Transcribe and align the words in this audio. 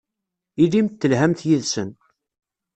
Ilimt 0.63 0.95
telhamt 1.01 1.39
yid-sen. 1.47 1.89